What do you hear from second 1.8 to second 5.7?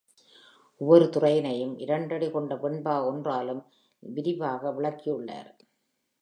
இரண்டடி கொண்ட வெண்பா ஒன்றாலும் லிரிவாக விளக்கியுள் ளார்.